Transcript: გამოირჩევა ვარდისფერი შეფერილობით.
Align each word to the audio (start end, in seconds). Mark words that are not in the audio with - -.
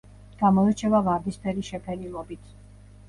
გამოირჩევა 0.39 1.03
ვარდისფერი 1.09 1.67
შეფერილობით. 1.71 2.49